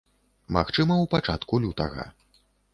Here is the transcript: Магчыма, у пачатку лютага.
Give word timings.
Магчыма, 0.57 0.97
у 1.05 1.11
пачатку 1.13 1.63
лютага. 1.69 2.11